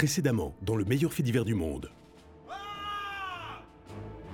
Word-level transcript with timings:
Précédemment, 0.00 0.54
dans 0.62 0.76
le 0.76 0.86
meilleur 0.86 1.12
fait 1.12 1.22
divers 1.22 1.44
du 1.44 1.54
monde. 1.54 1.90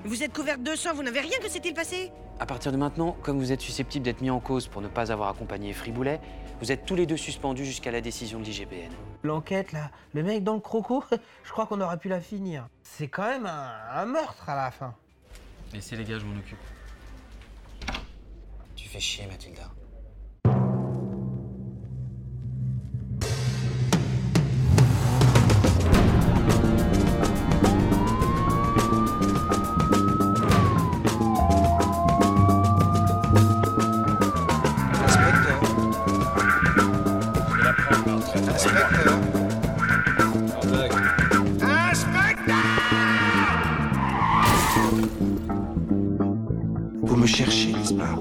Vous 0.05 0.23
êtes 0.23 0.33
couverte 0.33 0.63
de 0.63 0.77
sang, 0.77 0.95
vous 0.95 1.03
n'avez 1.03 1.19
rien 1.19 1.41
que 1.41 1.49
s'est-il 1.49 1.75
passé? 1.75 2.13
À 2.39 2.47
partir 2.47 2.71
de 2.71 2.77
maintenant, 2.77 3.17
comme 3.25 3.41
vous 3.41 3.51
êtes 3.51 3.61
susceptible 3.63 4.05
d'être 4.05 4.21
mis 4.21 4.31
en 4.31 4.39
cause 4.39 4.69
pour 4.69 4.81
ne 4.81 4.87
pas 4.87 5.11
avoir 5.11 5.29
accompagné 5.29 5.73
Friboulet, 5.73 6.21
vous 6.61 6.71
êtes 6.71 6.87
tous 6.87 6.95
les 6.95 7.05
deux 7.05 7.17
suspendus 7.17 7.65
jusqu'à 7.65 7.91
la 7.91 8.01
décision 8.01 8.39
de 8.39 8.45
l'IGPN. 8.45 8.93
L'enquête, 9.25 9.73
là, 9.73 9.91
le 10.15 10.23
mec 10.23 10.45
dans 10.45 10.55
le 10.55 10.61
croco, 10.61 11.03
je 11.43 11.51
crois 11.51 11.67
qu'on 11.67 11.81
aurait 11.81 11.99
pu 11.99 12.09
la 12.09 12.21
finir. 12.21 12.69
C'est 12.85 13.09
quand 13.09 13.27
même 13.27 13.47
un, 13.47 13.73
un 13.93 14.07
meurtre 14.07 14.49
à 14.49 14.55
la 14.55 14.71
fin. 14.71 14.95
Laissez 15.73 15.97
les 15.97 16.05
gars, 16.05 16.21
je 16.21 16.27
m'en 16.27 16.39
occupe. 16.39 16.59
Tu 18.77 18.89
fais 18.89 19.01
chier, 19.01 19.27
Mathilda. 19.27 19.69
Me 47.27 47.29
cherchez, 47.29 47.73
n'est-ce 47.73 47.93
pas 47.93 48.15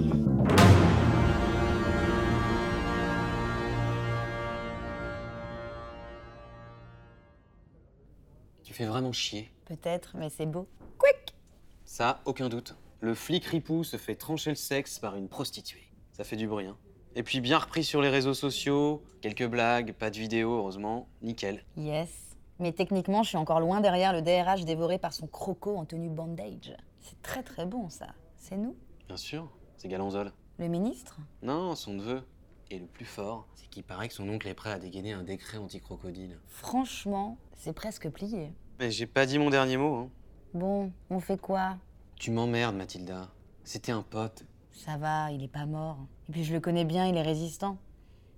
Tu 8.63 8.73
fais 8.73 8.85
vraiment 8.85 9.11
chier. 9.11 9.51
Peut-être, 9.65 10.15
mais 10.17 10.29
c'est 10.29 10.47
beau. 10.47 10.67
Ça, 11.83 12.19
aucun 12.25 12.49
doute. 12.49 12.75
Le 12.99 13.13
flic 13.13 13.45
ripou 13.45 13.83
se 13.83 13.97
fait 13.97 14.15
trancher 14.15 14.49
le 14.49 14.55
sexe 14.55 14.97
par 14.97 15.15
une 15.15 15.29
prostituée. 15.29 15.87
Ça 16.11 16.23
fait 16.23 16.35
du 16.35 16.47
bruit, 16.47 16.65
hein. 16.65 16.75
Et 17.15 17.21
puis 17.21 17.41
bien 17.41 17.59
repris 17.59 17.83
sur 17.83 18.01
les 18.01 18.09
réseaux 18.09 18.33
sociaux, 18.33 19.03
quelques 19.21 19.45
blagues, 19.45 19.93
pas 19.93 20.09
de 20.09 20.17
vidéo, 20.17 20.57
heureusement, 20.57 21.07
nickel. 21.21 21.63
Yes. 21.77 22.09
Mais 22.59 22.71
techniquement, 22.71 23.21
je 23.21 23.29
suis 23.29 23.37
encore 23.37 23.59
loin 23.59 23.81
derrière 23.81 24.13
le 24.13 24.23
DRH 24.23 24.65
dévoré 24.65 24.97
par 24.97 25.13
son 25.13 25.27
croco 25.27 25.77
en 25.77 25.85
tenue 25.85 26.09
bandage. 26.09 26.75
C'est 27.01 27.21
très 27.21 27.43
très 27.43 27.67
bon 27.67 27.89
ça. 27.89 28.07
C'est 28.37 28.57
nous? 28.57 28.75
Bien 29.07 29.17
sûr, 29.17 29.49
c'est 29.77 29.87
Galanzol. 29.87 30.31
Le 30.57 30.67
ministre? 30.67 31.17
Non, 31.43 31.75
son 31.75 31.93
neveu. 31.93 32.23
Et 32.71 32.79
le 32.79 32.87
plus 32.87 33.05
fort, 33.05 33.47
c'est 33.53 33.69
qu'il 33.69 33.83
paraît 33.83 34.07
que 34.07 34.13
son 34.15 34.27
oncle 34.27 34.47
est 34.47 34.55
prêt 34.55 34.71
à 34.71 34.79
dégainer 34.79 35.13
un 35.13 35.23
décret 35.23 35.57
anti-crocodile. 35.57 36.39
Franchement, 36.47 37.37
c'est 37.53 37.73
presque 37.73 38.09
plié. 38.09 38.51
Mais 38.79 38.89
j'ai 38.89 39.05
pas 39.05 39.27
dit 39.27 39.37
mon 39.37 39.51
dernier 39.51 39.77
mot, 39.77 39.95
hein. 39.95 40.09
Bon, 40.55 40.91
on 41.11 41.19
fait 41.19 41.37
quoi? 41.37 41.77
Tu 42.15 42.31
m'emmerdes, 42.31 42.75
Mathilda. 42.75 43.29
C'était 43.63 43.91
un 43.91 44.01
pote. 44.01 44.45
Ça 44.71 44.97
va, 44.97 45.31
il 45.31 45.43
est 45.43 45.49
pas 45.49 45.65
mort. 45.65 45.99
Et 46.27 46.31
puis 46.31 46.43
je 46.43 46.53
le 46.53 46.59
connais 46.59 46.85
bien, 46.85 47.05
il 47.05 47.15
est 47.15 47.21
résistant. 47.21 47.77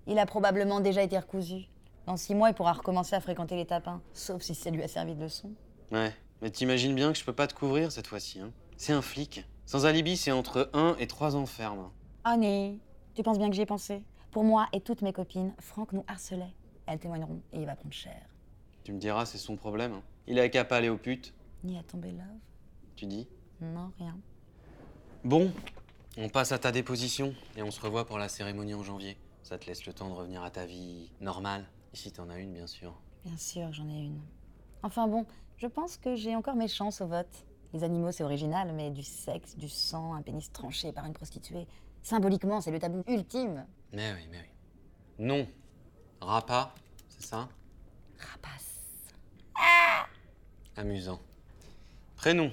Il 0.06 0.20
a 0.20 0.26
probablement 0.26 0.82
déjà 0.82 1.02
été 1.02 1.18
recousu. 1.18 1.70
Dans 2.06 2.18
six 2.18 2.36
mois, 2.36 2.50
il 2.50 2.56
pourra 2.56 2.74
recommencer 2.74 3.16
à 3.16 3.22
fréquenter 3.22 3.56
les 3.56 3.66
tapins. 3.66 4.02
Sauf 4.14 4.42
si 4.42 4.56
ça 4.56 4.70
lui 4.70 4.84
a 4.84 4.88
servi 4.88 5.16
de 5.16 5.22
leçon. 5.22 5.52
Ouais, 5.92 6.14
mais 6.42 6.50
t'imagines 6.50 6.96
bien 6.96 7.14
que 7.14 7.18
je 7.18 7.24
peux 7.24 7.34
pas 7.34 7.48
te 7.48 7.54
couvrir 7.54 7.92
cette 7.92 8.08
fois-ci, 8.08 8.40
hein. 8.42 8.52
C'est 8.76 8.94
un 8.94 9.02
flic. 9.02 9.46
Sans 9.68 9.86
alibi, 9.86 10.16
c'est 10.16 10.32
entre 10.32 10.70
1 10.72 10.96
et 10.98 11.08
3 11.08 11.36
ans 11.36 11.46
ferme. 11.46 11.92
Annie, 12.24 12.80
tu 13.16 13.22
penses 13.22 13.38
bien 13.38 13.50
que 13.50 13.54
j'y 13.56 13.64
ai 13.64 13.66
pensé? 13.66 14.02
Pour 14.32 14.46
moi 14.46 14.70
et 14.72 14.80
toutes 14.80 15.02
mes 15.02 15.12
copines, 15.12 15.54
Franck 15.60 15.92
nous 15.92 16.06
harcelait. 16.08 16.56
Elles 16.86 17.00
témoigneront 17.00 17.42
et 17.52 17.60
il 17.60 17.66
va 17.66 17.76
prendre 17.76 17.94
cher. 17.94 18.22
Tu 18.86 18.94
me 18.94 18.98
diras, 18.98 19.26
c'est 19.26 19.38
son 19.38 19.58
problème. 19.58 19.92
hein. 19.92 20.04
Il 20.26 20.40
a 20.40 20.48
qu'à 20.48 20.64
pas 20.64 20.78
aller 20.78 20.88
aux 20.88 20.98
putes, 20.98 21.34
Ni 21.66 21.78
à 21.78 21.84
tomber 21.84 22.12
love 22.12 22.24
tu 22.96 23.06
dis? 23.08 23.28
Non, 23.60 23.92
rien. 24.00 24.18
Bon, 25.26 25.52
on 26.18 26.30
passe 26.30 26.54
à 26.54 26.58
ta 26.60 26.72
déposition 26.72 27.36
et 27.58 27.62
on 27.62 27.70
se 27.72 27.82
revoit 27.82 28.06
pour 28.06 28.18
la 28.18 28.30
cérémonie 28.30 28.74
en 28.74 28.84
janvier. 28.84 29.18
Ça 29.44 29.58
te 29.58 29.66
laisse 29.68 29.86
le 29.86 29.92
temps 29.92 30.08
de 30.10 30.14
revenir 30.14 30.44
à 30.44 30.50
ta 30.50 30.66
vie 30.66 31.12
normale, 31.20 31.68
si 31.92 32.12
t'en 32.14 32.30
as 32.30 32.40
une, 32.40 32.54
bien 32.54 32.68
sûr. 32.68 33.00
Bien 33.26 33.36
sûr, 33.38 33.72
j'en 33.74 33.88
ai 33.90 34.00
une. 34.00 34.22
Enfin 34.82 35.08
bon, 35.10 35.26
je 35.58 35.68
pense 35.68 35.98
que 35.98 36.16
j'ai 36.16 36.36
encore 36.38 36.56
mes 36.56 36.70
chances 36.70 37.02
au 37.02 37.08
vote. 37.08 37.46
Les 37.78 37.84
animaux, 37.84 38.12
c'est 38.12 38.24
original, 38.24 38.74
mais 38.74 38.90
du 38.90 39.04
sexe, 39.04 39.56
du 39.56 39.70
sang, 39.70 40.16
un 40.16 40.24
pénis 40.24 40.52
tranché 40.52 40.92
par 40.92 41.06
une 41.06 41.14
prostituée. 41.14 41.68
Symboliquement, 42.02 42.60
c'est 42.60 42.72
le 42.72 42.80
tabou 42.80 43.04
ultime. 43.08 43.68
Mais 43.94 44.14
oui, 44.14 44.28
mais 44.32 44.40
oui. 44.40 44.50
Non. 45.20 45.48
Rapa, 46.20 46.74
c'est 47.08 47.22
ça? 47.22 47.48
Rapace. 48.18 48.80
Amusant. 50.76 51.20
Prénom 52.16 52.52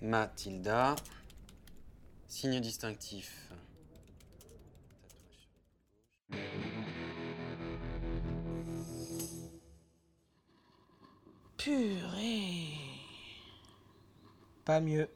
Mathilda. 0.00 0.94
Signe 2.28 2.60
distinctif. 2.60 3.52
Purée. 11.56 12.03
Pas 14.64 14.80
mieux. 14.80 15.08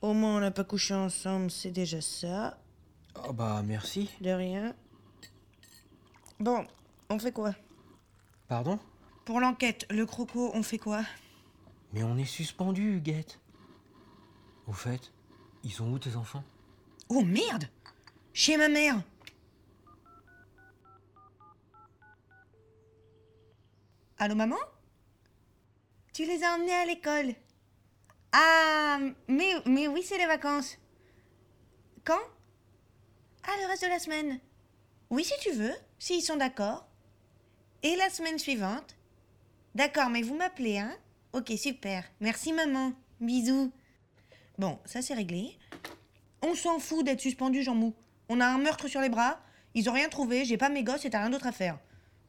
Au 0.00 0.12
moins, 0.14 0.36
on 0.36 0.40
n'a 0.40 0.50
pas 0.50 0.64
couché 0.64 0.94
ensemble, 0.94 1.50
c'est 1.50 1.70
déjà 1.70 2.00
ça. 2.00 2.58
Oh 3.26 3.32
bah 3.32 3.62
merci. 3.64 4.10
De 4.20 4.30
rien. 4.30 4.74
Bon, 6.40 6.66
on 7.08 7.18
fait 7.18 7.32
quoi? 7.32 7.54
Pardon? 8.48 8.78
Pour 9.24 9.40
l'enquête, 9.40 9.86
le 9.90 10.06
croco, 10.06 10.50
on 10.54 10.62
fait 10.62 10.78
quoi? 10.78 11.02
Mais 11.92 12.02
on 12.02 12.16
est 12.16 12.24
suspendu, 12.24 12.96
Huguette. 12.96 13.38
Au 14.66 14.72
fait, 14.72 15.12
ils 15.62 15.72
sont 15.72 15.90
où 15.90 15.98
tes 15.98 16.16
enfants? 16.16 16.44
Oh 17.08 17.22
merde 17.22 17.68
Chez 18.32 18.56
ma 18.56 18.68
mère 18.68 19.00
Allô 24.18 24.34
maman? 24.34 24.56
Tu 26.12 26.24
les 26.24 26.42
as 26.44 26.54
emmenés 26.54 26.72
à 26.72 26.86
l'école? 26.86 27.34
Ah, 28.32 28.98
mais, 29.28 29.52
mais 29.66 29.88
oui, 29.88 30.02
c'est 30.02 30.18
les 30.18 30.26
vacances. 30.26 30.78
Quand? 32.04 32.20
Ah, 33.44 33.52
le 33.60 33.68
reste 33.68 33.84
de 33.84 33.88
la 33.88 33.98
semaine. 33.98 34.40
Oui, 35.10 35.24
si 35.24 35.34
tu 35.40 35.52
veux, 35.52 35.74
s'ils 35.98 36.22
sont 36.22 36.36
d'accord. 36.36 36.88
Et 37.82 37.96
la 37.96 38.10
semaine 38.10 38.38
suivante? 38.38 38.96
D'accord, 39.74 40.08
mais 40.08 40.22
vous 40.22 40.36
m'appelez, 40.36 40.78
hein? 40.78 40.94
Ok, 41.32 41.52
super. 41.56 42.04
Merci 42.20 42.52
maman. 42.52 42.92
Bisous. 43.20 43.72
Bon, 44.58 44.78
ça 44.84 45.00
c'est 45.00 45.14
réglé. 45.14 45.58
On 46.42 46.54
s'en 46.54 46.78
fout 46.78 47.04
d'être 47.04 47.20
suspendu, 47.20 47.62
Jean 47.62 47.74
Mou. 47.74 47.94
On 48.28 48.40
a 48.40 48.46
un 48.46 48.58
meurtre 48.58 48.88
sur 48.88 49.00
les 49.00 49.08
bras, 49.08 49.40
ils 49.74 49.88
ont 49.88 49.92
rien 49.92 50.08
trouvé, 50.08 50.44
j'ai 50.44 50.56
pas 50.56 50.68
mes 50.68 50.84
gosses 50.84 51.04
et 51.04 51.10
t'as 51.10 51.20
rien 51.20 51.30
d'autre 51.30 51.46
à 51.46 51.52
faire. 51.52 51.78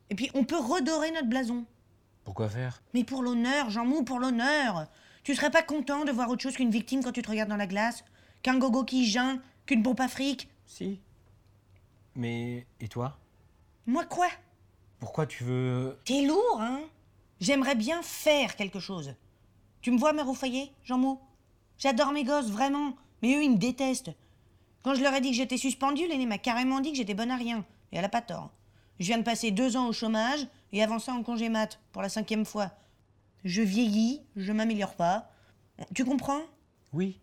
Et 0.10 0.16
puis 0.16 0.30
on 0.34 0.44
peut 0.44 0.58
redorer 0.58 1.12
notre 1.12 1.28
blason. 1.28 1.66
Pourquoi 2.24 2.50
faire? 2.50 2.82
Mais 2.94 3.04
pour 3.04 3.24
l'honneur, 3.24 3.70
Jean 3.70 3.86
Mou, 3.86 4.04
pour 4.04 4.20
l'honneur 4.20 4.88
Tu 5.24 5.36
serais 5.36 5.52
pas 5.52 5.64
content 5.64 6.04
de 6.04 6.12
voir 6.12 6.30
autre 6.30 6.42
chose 6.42 6.56
qu'une 6.56 6.70
victime 6.70 7.04
quand 7.04 7.12
tu 7.12 7.22
te 7.22 7.30
regardes 7.30 7.50
dans 7.50 7.56
la 7.56 7.68
glace 7.68 8.04
Qu'un 8.42 8.58
gogo 8.58 8.84
qui 8.84 9.06
geint 9.06 9.42
Qu'une 9.66 9.82
pompe 9.82 10.02
à 10.02 10.08
fric 10.08 10.50
Si. 10.66 11.00
Mais. 12.16 12.68
Et 12.80 12.88
toi? 12.88 13.18
Moi 13.86 14.06
quoi? 14.06 14.28
Pourquoi 15.00 15.26
tu 15.26 15.44
veux. 15.44 15.98
T'es 16.06 16.22
lourd, 16.24 16.60
hein? 16.60 16.82
J'aimerais 17.40 17.76
bien 17.76 18.02
faire 18.02 18.56
quelque 18.56 18.80
chose. 18.80 19.16
Tu 19.82 19.92
me 19.92 19.98
vois, 19.98 20.14
mère 20.14 20.30
au 20.30 20.34
foyer, 20.34 20.72
Jean 20.84 20.98
Mou 20.98 21.20
J'adore 21.78 22.12
mes 22.12 22.24
gosses, 22.24 22.50
vraiment. 22.50 22.96
Mais 23.22 23.36
eux, 23.36 23.44
ils 23.44 23.52
me 23.52 23.58
détestent. 23.58 24.12
Quand 24.84 24.96
je 24.96 25.02
leur 25.02 25.14
ai 25.14 25.22
dit 25.22 25.32
que 25.32 25.38
j'étais 25.38 25.58
suspendue, 25.58 26.08
l'aîné 26.08 26.26
m'a 26.26 26.38
carrément 26.38 26.80
dit 26.80 26.92
que 26.92 26.98
j'étais 26.98 27.14
bonne 27.14 27.32
à 27.32 27.38
rien. 27.38 27.66
Et 27.92 27.98
elle 27.98 28.06
a 28.06 28.10
pas 28.10 28.22
tort. 28.22 28.52
Je 29.00 29.08
viens 29.08 29.18
de 29.18 29.24
passer 29.24 29.52
deux 29.52 29.76
ans 29.76 29.88
au 29.88 29.94
chômage 29.94 30.48
et 30.72 30.84
avant 30.84 31.00
ça 31.00 31.14
en 31.14 31.24
congé 31.24 31.50
mat, 31.50 31.80
pour 31.92 32.02
la 32.02 32.10
cinquième 32.10 32.46
fois. 32.46 32.72
Je 33.44 33.62
vieillis, 33.62 34.22
je 34.36 34.52
m'améliore 34.52 34.96
pas. 34.96 35.32
Tu 35.94 36.06
comprends? 36.06 36.42
Oui. 36.92 37.20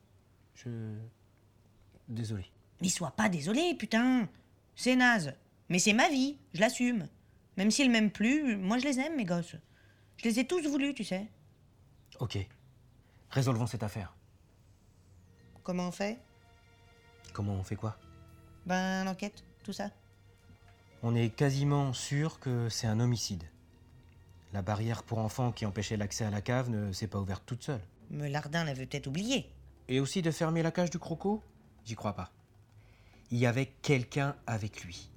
Je. 0.55 0.97
Désolé. 2.09 2.45
Mais 2.81 2.89
sois 2.89 3.13
pas 3.13 3.29
désolé, 3.29 3.75
putain. 3.75 4.29
C'est 4.75 4.97
naze. 4.97 5.35
Mais 5.69 5.79
c'est 5.79 5.93
ma 5.93 6.09
vie, 6.09 6.39
je 6.53 6.61
l'assume. 6.61 7.09
Même 7.57 7.71
s'ils 7.71 7.91
m'aiment 7.91 8.11
plus, 8.11 8.57
moi 8.57 8.79
je 8.79 8.85
les 8.85 8.99
aime, 8.99 9.17
mes 9.17 9.25
gosses. 9.25 9.57
Je 10.17 10.25
les 10.25 10.41
ai 10.41 10.47
tous 10.47 10.67
voulus, 10.67 10.95
tu 10.95 11.05
sais. 11.05 11.29
Ok. 12.19 12.39
Résolvons 13.31 13.67
cette 13.67 13.83
affaire. 13.83 14.15
Comment 15.63 15.89
on 15.89 15.93
fait? 15.93 16.19
Comment 17.33 17.55
on 17.55 17.63
fait 17.63 17.77
quoi? 17.77 17.97
Ben, 18.67 19.05
l'enquête, 19.05 19.45
tout 19.63 19.73
ça. 19.73 19.91
On 21.03 21.15
est 21.15 21.31
quasiment 21.31 21.93
sûr 21.93 22.41
que 22.41 22.69
c'est 22.69 22.87
un 22.87 23.01
homicide. 23.01 23.45
La 24.53 24.63
barrière 24.63 25.03
pour 25.03 25.19
enfants 25.19 25.53
qui 25.53 25.65
empêchait 25.65 25.97
l'accès 25.97 26.25
à 26.25 26.31
la 26.31 26.41
cave 26.41 26.71
ne 26.71 26.93
s'est 26.93 27.07
pas 27.07 27.21
ouverte 27.21 27.45
toute 27.47 27.63
seule. 27.63 27.83
Me 28.11 28.29
Lardin 28.29 28.65
l'avait 28.65 28.87
peut-être 28.87 29.07
oublié. 29.07 29.51
Et 29.89 30.01
aussi 30.01 30.23
de 30.23 30.31
fermer 30.31 30.63
la 30.63 30.73
cage 30.73 30.91
du 30.91 30.99
croco? 30.99 31.43
J'y 31.85 31.95
crois 31.95 32.15
pas. 32.15 32.31
Il 33.31 33.39
y 33.39 33.47
avait 33.47 33.67
quelqu'un 33.67 34.35
avec 34.47 34.83
lui. 34.83 35.11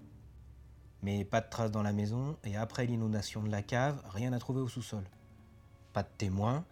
Mais 1.01 1.25
pas 1.25 1.41
de 1.41 1.49
traces 1.49 1.71
dans 1.71 1.81
la 1.81 1.93
maison, 1.93 2.37
et 2.43 2.55
après 2.55 2.85
l'inondation 2.85 3.43
de 3.43 3.49
la 3.49 3.61
cave, 3.61 4.01
rien 4.09 4.33
à 4.33 4.39
trouver 4.39 4.61
au 4.61 4.67
sous-sol. 4.67 5.03
Pas 5.91 6.03
de 6.03 6.09
témoins, 6.17 6.63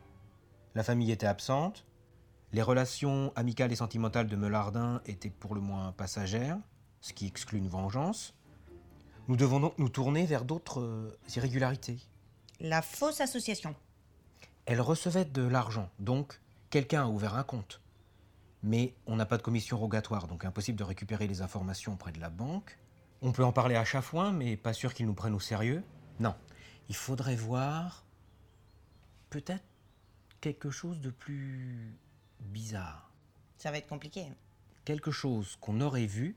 la 0.73 0.83
famille 0.83 1.11
était 1.11 1.27
absente, 1.27 1.85
les 2.53 2.61
relations 2.61 3.33
amicales 3.35 3.71
et 3.71 3.75
sentimentales 3.75 4.27
de 4.27 4.35
Melardin 4.35 5.01
étaient 5.05 5.29
pour 5.29 5.55
le 5.55 5.61
moins 5.61 5.91
passagères, 5.91 6.57
ce 7.01 7.13
qui 7.13 7.25
exclut 7.25 7.57
une 7.57 7.67
vengeance. 7.67 8.33
Nous 9.27 9.35
devons 9.35 9.59
donc 9.59 9.77
nous 9.79 9.89
tourner 9.89 10.25
vers 10.25 10.45
d'autres 10.45 10.81
euh, 10.81 11.17
irrégularités. 11.35 11.97
La 12.63 12.83
fausse 12.83 13.21
association. 13.21 13.75
Elle 14.67 14.81
recevait 14.81 15.25
de 15.25 15.41
l'argent, 15.41 15.89
donc 15.97 16.39
quelqu'un 16.69 17.05
a 17.05 17.07
ouvert 17.07 17.33
un 17.33 17.43
compte. 17.43 17.81
Mais 18.61 18.93
on 19.07 19.15
n'a 19.15 19.25
pas 19.25 19.37
de 19.37 19.41
commission 19.41 19.79
rogatoire, 19.79 20.27
donc 20.27 20.45
impossible 20.45 20.77
de 20.77 20.83
récupérer 20.83 21.27
les 21.27 21.41
informations 21.41 21.93
auprès 21.93 22.11
de 22.11 22.19
la 22.19 22.29
banque. 22.29 22.77
On 23.23 23.31
peut 23.31 23.43
en 23.43 23.51
parler 23.51 23.75
à 23.75 23.83
Chafouin, 23.83 24.31
mais 24.31 24.57
pas 24.57 24.73
sûr 24.73 24.93
qu'ils 24.93 25.07
nous 25.07 25.15
prennent 25.15 25.33
au 25.33 25.39
sérieux. 25.39 25.83
Non, 26.19 26.35
il 26.87 26.95
faudrait 26.95 27.35
voir 27.35 28.05
peut-être 29.31 29.65
quelque 30.39 30.69
chose 30.69 31.01
de 31.01 31.09
plus 31.09 31.97
bizarre. 32.41 33.11
Ça 33.57 33.71
va 33.71 33.79
être 33.79 33.87
compliqué. 33.87 34.27
Quelque 34.85 35.09
chose 35.09 35.57
qu'on 35.61 35.81
aurait 35.81 36.05
vu 36.05 36.35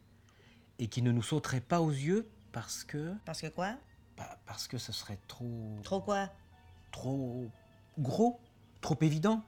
et 0.78 0.86
qui 0.88 1.02
ne 1.02 1.12
nous 1.12 1.22
sauterait 1.22 1.60
pas 1.60 1.82
aux 1.82 1.90
yeux 1.90 2.26
parce 2.50 2.82
que... 2.82 3.14
Parce 3.26 3.42
que 3.42 3.48
quoi? 3.48 3.76
Parce 4.46 4.68
que 4.68 4.78
ce 4.78 4.92
serait 4.92 5.18
trop... 5.28 5.78
Trop 5.82 6.00
quoi? 6.00 6.30
Trop 6.90 7.50
gros, 7.98 8.40
trop 8.80 8.96
évident? 9.00 9.42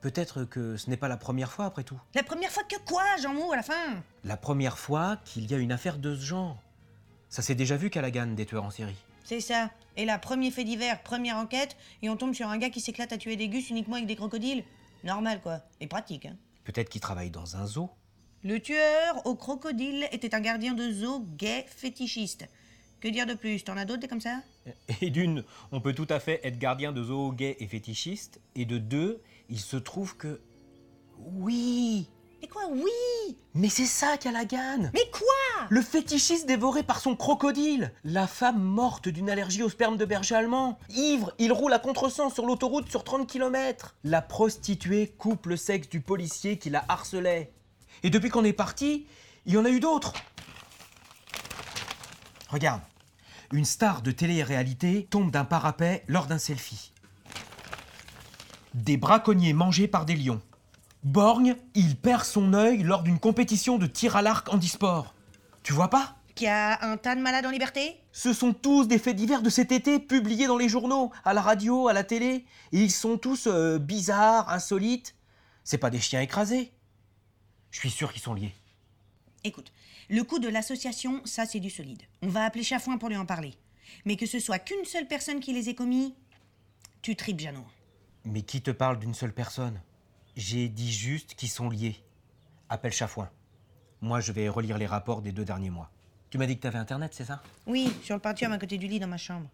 Peut-être 0.00 0.44
que 0.44 0.76
ce 0.76 0.90
n'est 0.90 0.96
pas 0.96 1.08
la 1.08 1.16
première 1.16 1.50
fois 1.50 1.64
après 1.64 1.82
tout. 1.82 2.00
La 2.14 2.22
première 2.22 2.50
fois 2.50 2.62
que 2.64 2.76
quoi, 2.86 3.04
Jean-Mou, 3.20 3.52
à 3.52 3.56
la 3.56 3.62
fin? 3.62 4.02
La 4.24 4.36
première 4.36 4.78
fois 4.78 5.16
qu'il 5.24 5.50
y 5.50 5.54
a 5.54 5.58
une 5.58 5.72
affaire 5.72 5.98
de 5.98 6.14
ce 6.14 6.20
genre. 6.20 6.62
Ça 7.28 7.42
s'est 7.42 7.54
déjà 7.54 7.76
vu 7.76 7.90
qu'à 7.90 8.02
la 8.02 8.10
des 8.10 8.46
tueurs 8.46 8.64
en 8.64 8.70
série. 8.70 8.96
C'est 9.24 9.40
ça. 9.40 9.70
Et 9.96 10.04
là, 10.04 10.18
premier 10.18 10.50
fait 10.50 10.62
divers, 10.62 11.02
première 11.02 11.36
enquête, 11.36 11.76
et 12.02 12.08
on 12.08 12.16
tombe 12.16 12.34
sur 12.34 12.48
un 12.48 12.58
gars 12.58 12.70
qui 12.70 12.80
s'éclate 12.80 13.12
à 13.12 13.18
tuer 13.18 13.36
des 13.36 13.48
gus 13.48 13.70
uniquement 13.70 13.96
avec 13.96 14.06
des 14.06 14.14
crocodiles. 14.14 14.62
Normal, 15.02 15.40
quoi. 15.42 15.60
Et 15.80 15.86
pratique, 15.86 16.26
hein. 16.26 16.36
Peut-être 16.64 16.88
qu'il 16.88 17.00
travaille 17.00 17.30
dans 17.30 17.56
un 17.56 17.66
zoo. 17.66 17.90
Le 18.44 18.60
tueur 18.60 19.26
au 19.26 19.34
crocodile 19.34 20.06
était 20.12 20.34
un 20.34 20.40
gardien 20.40 20.74
de 20.74 20.92
zoo 20.92 21.24
gay 21.36 21.64
fétichiste. 21.68 22.46
Que 23.00 23.08
dire 23.08 23.26
de 23.26 23.34
plus? 23.34 23.62
T'en 23.62 23.76
as 23.76 23.84
d'autres 23.84 24.00
des 24.00 24.08
comme 24.08 24.20
ça? 24.20 24.40
Et 25.00 25.10
d'une, 25.10 25.44
on 25.72 25.80
peut 25.80 25.92
tout 25.92 26.06
à 26.08 26.18
fait 26.18 26.40
être 26.44 26.58
gardien 26.58 26.92
de 26.92 27.02
zoo 27.02 27.32
gay 27.32 27.56
et 27.60 27.66
fétichiste. 27.66 28.40
Et 28.54 28.64
de 28.64 28.78
deux, 28.78 29.20
il 29.48 29.60
se 29.60 29.76
trouve 29.76 30.16
que. 30.16 30.40
Oui. 31.18 32.08
Mais 32.40 32.48
quoi, 32.48 32.62
oui? 32.70 33.36
Mais 33.54 33.68
c'est 33.68 33.86
ça 33.86 34.18
qu'a 34.18 34.30
la 34.30 34.44
Ganne 34.44 34.90
Mais 34.92 35.08
quoi? 35.10 35.66
Le 35.70 35.80
fétichiste 35.80 36.46
dévoré 36.46 36.82
par 36.82 37.00
son 37.00 37.16
crocodile. 37.16 37.92
La 38.04 38.26
femme 38.26 38.62
morte 38.62 39.08
d'une 39.08 39.30
allergie 39.30 39.62
au 39.62 39.70
sperme 39.70 39.96
de 39.96 40.04
berger 40.04 40.34
allemand. 40.34 40.78
Ivre, 40.90 41.32
il 41.38 41.52
roule 41.52 41.72
à 41.72 41.78
contresens 41.78 42.34
sur 42.34 42.44
l'autoroute 42.46 42.90
sur 42.90 43.04
30 43.04 43.26
km 43.26 43.96
La 44.04 44.20
prostituée 44.20 45.14
coupe 45.18 45.46
le 45.46 45.56
sexe 45.56 45.88
du 45.88 46.00
policier 46.00 46.58
qui 46.58 46.70
la 46.70 46.84
harcelait. 46.88 47.52
Et 48.02 48.10
depuis 48.10 48.28
qu'on 48.28 48.44
est 48.44 48.52
parti, 48.52 49.06
il 49.46 49.54
y 49.54 49.56
en 49.56 49.64
a 49.64 49.70
eu 49.70 49.80
d'autres 49.80 50.12
Regarde, 52.48 52.82
une 53.52 53.64
star 53.64 54.02
de 54.02 54.10
télé-réalité 54.10 55.06
tombe 55.10 55.30
d'un 55.30 55.44
parapet 55.44 56.04
lors 56.08 56.26
d'un 56.26 56.38
selfie. 56.38 56.92
Des 58.74 58.96
braconniers 58.96 59.52
mangés 59.52 59.88
par 59.88 60.04
des 60.04 60.16
lions. 60.16 60.40
Borgne, 61.02 61.56
il 61.74 61.96
perd 61.96 62.24
son 62.24 62.52
œil 62.52 62.82
lors 62.82 63.02
d'une 63.02 63.18
compétition 63.18 63.78
de 63.78 63.86
tir 63.86 64.16
à 64.16 64.22
l'arc 64.22 64.52
handisport. 64.52 65.14
Tu 65.62 65.72
vois 65.72 65.90
pas? 65.90 66.16
Qu'il 66.34 66.46
y 66.46 66.50
a 66.50 66.84
un 66.84 66.96
tas 66.96 67.14
de 67.14 67.20
malades 67.20 67.46
en 67.46 67.50
liberté? 67.50 67.96
Ce 68.12 68.32
sont 68.32 68.52
tous 68.52 68.86
des 68.86 68.98
faits 68.98 69.16
divers 69.16 69.40
de 69.40 69.48
cet 69.48 69.72
été 69.72 69.98
publiés 69.98 70.46
dans 70.46 70.58
les 70.58 70.68
journaux, 70.68 71.10
à 71.24 71.32
la 71.32 71.40
radio, 71.40 71.88
à 71.88 71.92
la 71.92 72.04
télé. 72.04 72.44
Et 72.72 72.82
ils 72.82 72.90
sont 72.90 73.16
tous 73.16 73.46
euh, 73.46 73.78
bizarres, 73.78 74.50
insolites. 74.50 75.14
C'est 75.64 75.78
pas 75.78 75.90
des 75.90 76.00
chiens 76.00 76.20
écrasés. 76.20 76.72
Je 77.70 77.78
suis 77.78 77.90
sûr 77.90 78.12
qu'ils 78.12 78.22
sont 78.22 78.34
liés. 78.34 78.54
Écoute, 79.44 79.72
le 80.08 80.22
coup 80.22 80.38
de 80.38 80.48
l'association, 80.48 81.20
ça 81.24 81.46
c'est 81.46 81.60
du 81.60 81.70
solide. 81.70 82.02
On 82.22 82.28
va 82.28 82.44
appeler 82.44 82.64
Chafouin 82.64 82.98
pour 82.98 83.08
lui 83.08 83.16
en 83.16 83.26
parler. 83.26 83.54
Mais 84.04 84.16
que 84.16 84.26
ce 84.26 84.40
soit 84.40 84.58
qu'une 84.58 84.84
seule 84.84 85.06
personne 85.06 85.40
qui 85.40 85.52
les 85.52 85.68
ait 85.68 85.74
commis, 85.74 86.14
tu 87.02 87.14
tripes, 87.14 87.40
Jeannot. 87.40 87.66
Mais 88.24 88.42
qui 88.42 88.60
te 88.60 88.72
parle 88.72 88.98
d'une 88.98 89.14
seule 89.14 89.32
personne? 89.32 89.80
J'ai 90.36 90.68
dit 90.68 90.92
juste 90.92 91.34
qu'ils 91.34 91.48
sont 91.48 91.70
liés. 91.70 91.96
Appelle 92.68 92.92
Chafouin. 92.92 93.30
Moi, 94.00 94.20
je 94.20 94.32
vais 94.32 94.48
relire 94.48 94.78
les 94.78 94.86
rapports 94.86 95.22
des 95.22 95.32
deux 95.32 95.44
derniers 95.44 95.70
mois. 95.70 95.90
Tu 96.30 96.38
m'as 96.38 96.46
dit 96.46 96.56
que 96.56 96.62
t'avais 96.62 96.78
Internet, 96.78 97.14
c'est 97.14 97.24
ça? 97.24 97.42
Oui, 97.66 97.92
sur 98.02 98.16
le 98.16 98.20
pentium 98.20 98.52
à 98.52 98.58
côté 98.58 98.76
du 98.78 98.88
lit 98.88 98.98
dans 98.98 99.06
ma 99.06 99.16
chambre. 99.16 99.48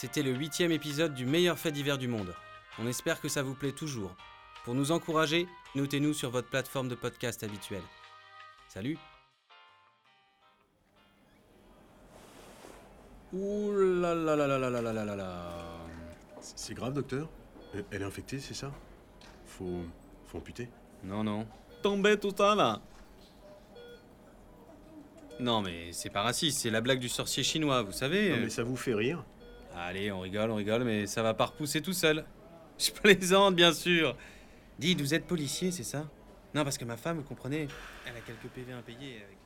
C'était 0.00 0.22
le 0.22 0.32
huitième 0.32 0.72
épisode 0.72 1.12
du 1.12 1.26
meilleur 1.26 1.58
fait 1.58 1.72
divers 1.72 1.98
du 1.98 2.08
monde. 2.08 2.34
On 2.78 2.86
espère 2.86 3.20
que 3.20 3.28
ça 3.28 3.42
vous 3.42 3.52
plaît 3.54 3.72
toujours. 3.72 4.16
Pour 4.64 4.74
nous 4.74 4.92
encourager, 4.92 5.46
notez-nous 5.74 6.14
sur 6.14 6.30
votre 6.30 6.48
plateforme 6.48 6.88
de 6.88 6.94
podcast 6.94 7.42
habituelle. 7.42 7.82
Salut 8.66 8.96
Ouh 13.34 13.72
là 14.00 14.14
là 14.14 14.34
là 14.36 14.46
là 14.46 14.58
là 14.58 14.70
là 14.70 14.80
là 14.80 14.92
là 14.94 15.04
là 15.04 15.16
là 15.16 15.50
C'est 16.40 16.72
grave, 16.72 16.94
docteur? 16.94 17.28
Elle- 17.74 17.84
Elle 17.90 18.00
est 18.00 18.06
infectée, 18.06 18.38
c'est 18.40 18.54
ça? 18.54 18.72
Faut. 19.44 19.82
Faut 20.28 20.38
amputer? 20.38 20.70
Non, 21.04 21.22
non. 21.22 21.46
Tombez 21.82 22.18
tout 22.18 22.32
ça 22.34 22.54
là 22.54 22.80
Non 25.38 25.60
mais 25.60 25.92
c'est 25.92 26.08
pas 26.08 26.22
raciste, 26.22 26.60
c'est 26.60 26.70
la 26.70 26.80
blague 26.80 27.00
du 27.00 27.10
sorcier 27.10 27.42
chinois, 27.42 27.82
vous 27.82 27.92
savez. 27.92 28.30
Non, 28.30 28.36
mais 28.38 28.48
ça 28.48 28.62
vous 28.62 28.76
fait 28.76 28.94
rire? 28.94 29.22
Allez, 29.76 30.10
on 30.12 30.20
rigole, 30.20 30.50
on 30.50 30.56
rigole, 30.56 30.84
mais 30.84 31.06
ça 31.06 31.22
va 31.22 31.34
pas 31.34 31.46
repousser 31.46 31.80
tout 31.80 31.92
seul. 31.92 32.24
Je 32.78 32.90
plaisante, 32.90 33.54
bien 33.54 33.72
sûr. 33.72 34.16
Dites, 34.78 35.00
vous 35.00 35.14
êtes 35.14 35.26
policier, 35.26 35.70
c'est 35.70 35.84
ça? 35.84 36.08
Non, 36.54 36.64
parce 36.64 36.78
que 36.78 36.84
ma 36.84 36.96
femme, 36.96 37.18
vous 37.18 37.22
comprenez, 37.22 37.68
elle 38.06 38.16
a 38.16 38.20
quelques 38.20 38.48
PV 38.52 38.72
impayés 38.72 39.16
avec 39.16 39.36
les... 39.36 39.39